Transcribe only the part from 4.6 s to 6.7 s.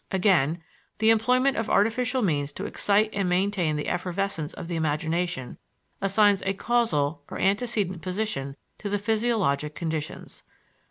the imagination assigns a